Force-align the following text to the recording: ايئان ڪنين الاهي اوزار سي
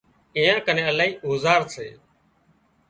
ايئان 0.37 0.57
ڪنين 0.67 0.87
الاهي 0.93 1.11
اوزار 1.27 1.61
سي 1.73 1.87